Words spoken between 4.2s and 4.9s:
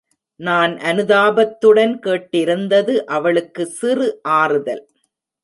ஆறுதல்.